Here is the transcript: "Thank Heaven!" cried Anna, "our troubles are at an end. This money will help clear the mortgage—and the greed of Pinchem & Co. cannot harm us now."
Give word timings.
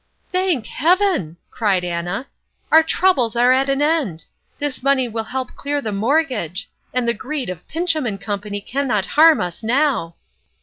"Thank 0.31 0.65
Heaven!" 0.65 1.37
cried 1.51 1.83
Anna, 1.83 2.25
"our 2.71 2.81
troubles 2.81 3.35
are 3.35 3.51
at 3.51 3.69
an 3.69 3.83
end. 3.83 4.25
This 4.57 4.81
money 4.81 5.07
will 5.07 5.25
help 5.25 5.53
clear 5.53 5.79
the 5.79 5.91
mortgage—and 5.91 7.07
the 7.07 7.13
greed 7.13 7.51
of 7.51 7.67
Pinchem 7.67 8.17
& 8.17 8.17
Co. 8.19 8.41
cannot 8.65 9.05
harm 9.05 9.39
us 9.41 9.61
now." 9.61 10.15